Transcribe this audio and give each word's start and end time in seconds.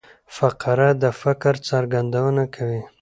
فقره 0.37 0.89
د 1.01 1.05
فکر 1.21 1.53
څرګندونه 1.69 2.43
کوي. 2.55 2.81